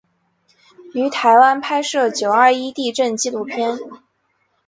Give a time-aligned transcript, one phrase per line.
[0.95, 3.77] 于台湾拍摄九二一地震纪录片。